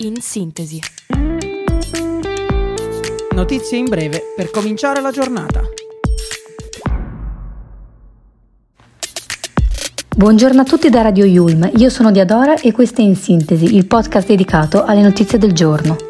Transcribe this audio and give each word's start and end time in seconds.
In 0.00 0.20
sintesi. 0.20 0.78
Notizie 3.34 3.78
in 3.78 3.86
breve 3.86 4.22
per 4.36 4.48
cominciare 4.52 5.00
la 5.00 5.10
giornata. 5.10 5.62
Buongiorno 10.16 10.60
a 10.60 10.64
tutti 10.64 10.88
da 10.88 11.02
Radio 11.02 11.24
Yulm, 11.24 11.68
io 11.74 11.90
sono 11.90 12.12
Diadora 12.12 12.60
e 12.60 12.70
questo 12.70 13.00
è 13.00 13.04
In 13.04 13.16
Sintesi, 13.16 13.74
il 13.74 13.86
podcast 13.86 14.28
dedicato 14.28 14.84
alle 14.84 15.02
notizie 15.02 15.36
del 15.36 15.52
giorno. 15.52 16.07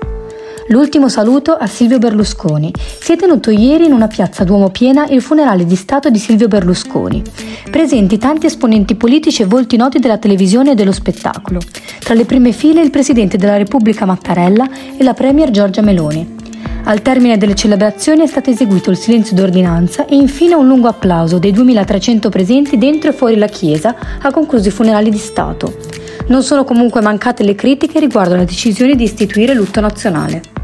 L'ultimo 0.70 1.08
saluto 1.08 1.52
a 1.52 1.66
Silvio 1.66 1.98
Berlusconi. 1.98 2.70
Si 3.00 3.12
è 3.12 3.16
tenuto 3.16 3.50
ieri 3.50 3.86
in 3.86 3.92
una 3.92 4.06
piazza 4.06 4.44
Duomo 4.44 4.68
piena 4.68 5.06
il 5.06 5.22
funerale 5.22 5.64
di 5.64 5.76
Stato 5.76 6.10
di 6.10 6.18
Silvio 6.18 6.46
Berlusconi. 6.46 7.22
Presenti 7.70 8.18
tanti 8.18 8.44
esponenti 8.44 8.94
politici 8.94 9.40
e 9.40 9.46
volti 9.46 9.78
noti 9.78 9.98
della 9.98 10.18
televisione 10.18 10.72
e 10.72 10.74
dello 10.74 10.92
spettacolo. 10.92 11.60
Tra 12.00 12.12
le 12.12 12.26
prime 12.26 12.52
file 12.52 12.82
il 12.82 12.90
Presidente 12.90 13.38
della 13.38 13.56
Repubblica 13.56 14.04
Mattarella 14.04 14.68
e 14.98 15.02
la 15.02 15.14
Premier 15.14 15.50
Giorgia 15.50 15.80
Meloni. 15.80 16.36
Al 16.84 17.00
termine 17.00 17.38
delle 17.38 17.54
celebrazioni 17.54 18.20
è 18.20 18.26
stato 18.26 18.50
eseguito 18.50 18.90
il 18.90 18.98
silenzio 18.98 19.36
d'ordinanza 19.36 20.04
e 20.04 20.16
infine 20.16 20.54
un 20.54 20.66
lungo 20.66 20.88
applauso 20.88 21.38
dei 21.38 21.52
2300 21.52 22.28
presenti 22.28 22.76
dentro 22.76 23.08
e 23.08 23.14
fuori 23.14 23.36
la 23.36 23.46
chiesa 23.46 23.96
ha 24.20 24.30
concluso 24.30 24.68
i 24.68 24.72
funerali 24.72 25.08
di 25.08 25.16
Stato. 25.16 25.76
Non 26.26 26.42
sono 26.42 26.64
comunque 26.64 27.00
mancate 27.00 27.42
le 27.42 27.54
critiche 27.54 27.98
riguardo 27.98 28.34
alla 28.34 28.44
decisione 28.44 28.96
di 28.96 29.04
istituire 29.04 29.54
lutto 29.54 29.80
nazionale. 29.80 30.56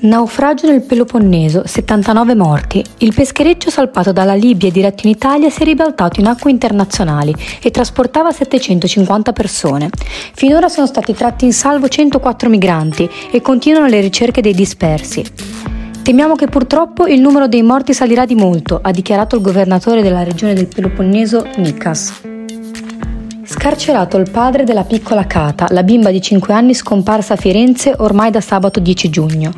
Naufragio 0.00 0.66
nel 0.66 0.82
Peloponneso, 0.82 1.62
79 1.66 2.34
morti. 2.34 2.84
Il 2.98 3.14
peschereccio 3.14 3.70
salpato 3.70 4.12
dalla 4.12 4.34
Libia 4.34 4.68
e 4.68 4.72
diretto 4.72 5.06
in 5.06 5.12
Italia 5.12 5.48
si 5.48 5.62
è 5.62 5.64
ribaltato 5.64 6.20
in 6.20 6.26
acque 6.26 6.50
internazionali 6.50 7.34
e 7.62 7.70
trasportava 7.70 8.30
750 8.30 9.32
persone. 9.32 9.90
Finora 10.34 10.68
sono 10.68 10.86
stati 10.86 11.14
tratti 11.14 11.46
in 11.46 11.52
salvo 11.52 11.88
104 11.88 12.48
migranti 12.50 13.08
e 13.30 13.40
continuano 13.40 13.86
le 13.86 14.00
ricerche 14.00 14.42
dei 14.42 14.54
dispersi. 14.54 15.24
Temiamo 16.02 16.34
che 16.34 16.48
purtroppo 16.48 17.06
il 17.06 17.20
numero 17.20 17.48
dei 17.48 17.62
morti 17.62 17.94
salirà 17.94 18.26
di 18.26 18.34
molto, 18.34 18.80
ha 18.82 18.90
dichiarato 18.90 19.36
il 19.36 19.42
governatore 19.42 20.02
della 20.02 20.22
regione 20.22 20.52
del 20.52 20.66
Peloponneso, 20.66 21.46
Nikas. 21.56 22.33
Scarcerato 23.64 24.18
il 24.18 24.30
padre 24.30 24.64
della 24.64 24.84
piccola 24.84 25.26
Cata, 25.26 25.68
la 25.70 25.82
bimba 25.82 26.10
di 26.10 26.20
5 26.20 26.52
anni 26.52 26.74
scomparsa 26.74 27.32
a 27.32 27.36
Firenze 27.36 27.94
ormai 27.96 28.30
da 28.30 28.42
sabato 28.42 28.78
10 28.78 29.08
giugno. 29.08 29.52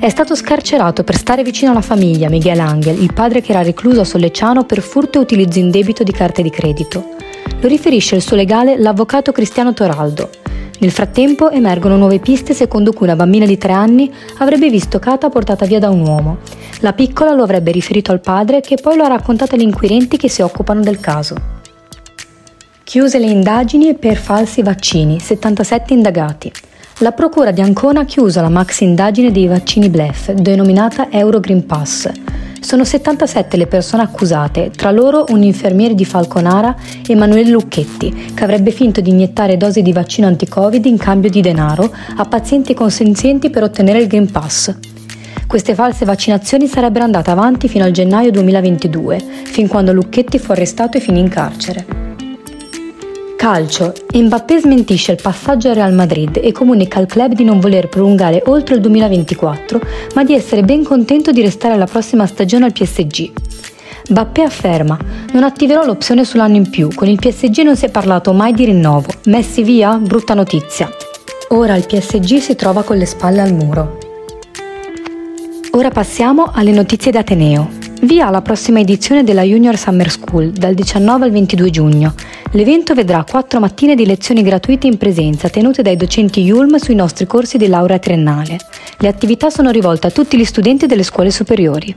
È 0.00 0.08
stato 0.08 0.34
scarcerato 0.34 1.04
per 1.04 1.16
stare 1.16 1.44
vicino 1.44 1.70
alla 1.70 1.80
famiglia 1.80 2.28
Miguel 2.28 2.58
Angel, 2.58 3.00
il 3.00 3.12
padre 3.12 3.40
che 3.40 3.52
era 3.52 3.62
recluso 3.62 4.00
a 4.00 4.04
Sollecciano 4.04 4.64
per 4.64 4.80
furto 4.80 5.18
e 5.18 5.22
utilizzo 5.22 5.60
indebito 5.60 6.02
di 6.02 6.10
carte 6.10 6.42
di 6.42 6.50
credito. 6.50 7.14
Lo 7.60 7.68
riferisce 7.68 8.16
il 8.16 8.22
suo 8.22 8.34
legale 8.34 8.76
l'avvocato 8.76 9.30
Cristiano 9.30 9.72
Toraldo. 9.72 10.28
Nel 10.80 10.90
frattempo 10.90 11.48
emergono 11.48 11.96
nuove 11.96 12.18
piste 12.18 12.54
secondo 12.54 12.92
cui 12.92 13.06
una 13.06 13.14
bambina 13.14 13.46
di 13.46 13.58
3 13.58 13.72
anni 13.72 14.12
avrebbe 14.38 14.70
visto 14.70 14.98
Cata 14.98 15.28
portata 15.28 15.66
via 15.66 15.78
da 15.78 15.88
un 15.88 16.04
uomo. 16.04 16.38
La 16.80 16.94
piccola 16.94 17.32
lo 17.32 17.44
avrebbe 17.44 17.70
riferito 17.70 18.10
al 18.10 18.20
padre 18.20 18.60
che 18.60 18.74
poi 18.82 18.96
lo 18.96 19.04
ha 19.04 19.08
raccontato 19.08 19.54
agli 19.54 19.62
inquirenti 19.62 20.16
che 20.16 20.28
si 20.28 20.42
occupano 20.42 20.80
del 20.80 20.98
caso. 20.98 21.60
Chiuse 22.92 23.18
le 23.18 23.24
indagini 23.24 23.94
per 23.94 24.18
falsi 24.18 24.60
vaccini, 24.60 25.18
77 25.18 25.94
indagati. 25.94 26.52
La 26.98 27.12
Procura 27.12 27.50
di 27.50 27.62
Ancona 27.62 28.00
ha 28.00 28.04
chiuso 28.04 28.42
la 28.42 28.50
maxi 28.50 28.84
indagine 28.84 29.32
dei 29.32 29.46
vaccini 29.46 29.88
Blef, 29.88 30.32
denominata 30.32 31.10
Euro 31.10 31.40
Green 31.40 31.64
Pass. 31.64 32.10
Sono 32.60 32.84
77 32.84 33.56
le 33.56 33.66
persone 33.66 34.02
accusate, 34.02 34.72
tra 34.76 34.90
loro 34.90 35.24
un 35.30 35.42
infermiere 35.42 35.94
di 35.94 36.04
Falconara, 36.04 36.76
Emanuele 37.08 37.48
Lucchetti, 37.48 38.32
che 38.34 38.44
avrebbe 38.44 38.72
finto 38.72 39.00
di 39.00 39.08
iniettare 39.08 39.56
dosi 39.56 39.80
di 39.80 39.94
vaccino 39.94 40.26
anti-Covid 40.26 40.84
in 40.84 40.98
cambio 40.98 41.30
di 41.30 41.40
denaro 41.40 41.90
a 42.16 42.24
pazienti 42.26 42.74
consenzienti 42.74 43.48
per 43.48 43.62
ottenere 43.62 44.00
il 44.00 44.06
Green 44.06 44.30
Pass. 44.30 44.70
Queste 45.46 45.74
false 45.74 46.04
vaccinazioni 46.04 46.66
sarebbero 46.66 47.06
andate 47.06 47.30
avanti 47.30 47.68
fino 47.68 47.86
al 47.86 47.90
gennaio 47.92 48.30
2022, 48.30 49.18
fin 49.44 49.66
quando 49.66 49.94
Lucchetti 49.94 50.38
fu 50.38 50.52
arrestato 50.52 50.98
e 50.98 51.00
finì 51.00 51.20
in 51.20 51.30
carcere. 51.30 52.01
Calcio. 53.42 53.92
Mbappé 54.14 54.60
smentisce 54.60 55.10
il 55.10 55.20
passaggio 55.20 55.68
al 55.68 55.74
Real 55.74 55.92
Madrid 55.92 56.38
e 56.40 56.52
comunica 56.52 57.00
al 57.00 57.06
club 57.06 57.32
di 57.32 57.42
non 57.42 57.58
voler 57.58 57.88
prolungare 57.88 58.40
oltre 58.46 58.76
il 58.76 58.80
2024, 58.80 59.80
ma 60.14 60.22
di 60.22 60.32
essere 60.32 60.62
ben 60.62 60.84
contento 60.84 61.32
di 61.32 61.42
restare 61.42 61.74
alla 61.74 61.86
prossima 61.86 62.24
stagione 62.26 62.66
al 62.66 62.72
PSG. 62.72 63.32
Mbappé 64.10 64.42
afferma: 64.42 64.96
Non 65.32 65.42
attiverò 65.42 65.84
l'opzione 65.84 66.24
sull'anno 66.24 66.54
in 66.54 66.70
più, 66.70 66.88
con 66.94 67.08
il 67.08 67.18
PSG 67.18 67.62
non 67.62 67.74
si 67.74 67.86
è 67.86 67.90
parlato 67.90 68.32
mai 68.32 68.52
di 68.52 68.64
rinnovo. 68.64 69.08
Messi 69.24 69.64
via? 69.64 69.96
Brutta 69.96 70.34
notizia. 70.34 70.88
Ora 71.48 71.74
il 71.74 71.84
PSG 71.84 72.38
si 72.38 72.54
trova 72.54 72.84
con 72.84 72.96
le 72.96 73.06
spalle 73.06 73.40
al 73.40 73.52
muro. 73.52 73.98
Ora 75.72 75.90
passiamo 75.90 76.52
alle 76.54 76.70
notizie 76.70 77.10
d'Ateneo. 77.10 77.81
Via 78.04 78.30
la 78.30 78.42
prossima 78.42 78.80
edizione 78.80 79.22
della 79.22 79.42
Junior 79.42 79.76
Summer 79.76 80.10
School 80.10 80.50
dal 80.50 80.74
19 80.74 81.24
al 81.24 81.30
22 81.30 81.70
giugno. 81.70 82.14
L'evento 82.50 82.94
vedrà 82.94 83.22
quattro 83.22 83.60
mattine 83.60 83.94
di 83.94 84.04
lezioni 84.04 84.42
gratuite 84.42 84.88
in 84.88 84.96
presenza 84.96 85.48
tenute 85.48 85.82
dai 85.82 85.94
docenti 85.94 86.40
Yulm 86.40 86.78
sui 86.78 86.96
nostri 86.96 87.26
corsi 87.26 87.58
di 87.58 87.68
laurea 87.68 88.00
triennale. 88.00 88.58
Le 88.98 89.06
attività 89.06 89.50
sono 89.50 89.70
rivolte 89.70 90.08
a 90.08 90.10
tutti 90.10 90.36
gli 90.36 90.44
studenti 90.44 90.86
delle 90.86 91.04
scuole 91.04 91.30
superiori. 91.30 91.94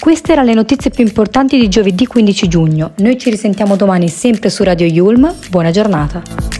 Queste 0.00 0.32
erano 0.32 0.48
le 0.48 0.54
notizie 0.54 0.90
più 0.90 1.04
importanti 1.04 1.56
di 1.56 1.68
giovedì 1.68 2.06
15 2.06 2.48
giugno. 2.48 2.90
Noi 2.96 3.16
ci 3.16 3.30
risentiamo 3.30 3.76
domani 3.76 4.08
sempre 4.08 4.50
su 4.50 4.64
Radio 4.64 4.86
Yulm. 4.86 5.32
Buona 5.50 5.70
giornata. 5.70 6.59